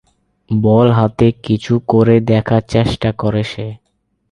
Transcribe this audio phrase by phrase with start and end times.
[0.49, 3.67] বল হাতে কিছু করে দেখার চেষ্টা করে সে।